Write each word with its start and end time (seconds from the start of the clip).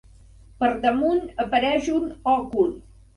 Per 0.61 0.69
damunt 0.85 1.21
apareix 1.43 1.91
un 1.99 2.09
òcul. 2.33 2.73